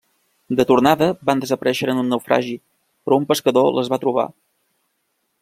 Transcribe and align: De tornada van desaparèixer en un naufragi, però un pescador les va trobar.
De 0.59 0.63
tornada 0.69 1.09
van 1.29 1.43
desaparèixer 1.43 1.89
en 1.93 1.99
un 2.05 2.09
naufragi, 2.15 2.57
però 3.05 3.21
un 3.23 3.29
pescador 3.35 3.71
les 3.77 3.93
va 3.95 4.01
trobar. 4.07 4.27